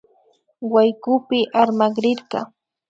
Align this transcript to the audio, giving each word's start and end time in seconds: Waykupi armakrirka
Waykupi 0.73 1.39
armakrirka 1.61 2.39